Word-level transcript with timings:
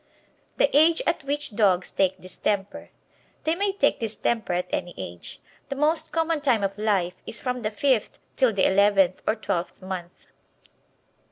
The 0.57 0.75
Age 0.75 1.03
at 1.05 1.23
which 1.25 1.55
Dogs 1.55 1.91
take 1.91 2.19
Distemper 2.19 2.89
They 3.43 3.53
may 3.53 3.71
take 3.73 3.99
distemper 3.99 4.53
at 4.53 4.65
any 4.71 4.95
age; 4.97 5.39
the 5.69 5.75
most 5.75 6.11
common 6.11 6.41
time 6.41 6.63
of 6.63 6.75
life 6.75 7.13
is 7.27 7.39
from 7.39 7.61
the 7.61 7.69
fifth 7.69 8.17
till 8.35 8.51
the 8.51 8.65
eleventh 8.65 9.21
or 9.27 9.35
twelfth 9.35 9.79
month. 9.79 10.25